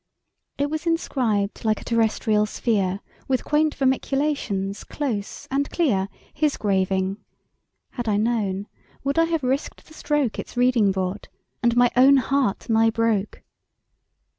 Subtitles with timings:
[0.57, 7.17] It was inscribed like a terrestrial sphere With quaint vermiculations close and clear— His graving.
[7.91, 8.65] Had I known,
[9.03, 11.27] would I have risked the stroke Its reading brought,
[11.61, 13.43] and my own heart nigh broke!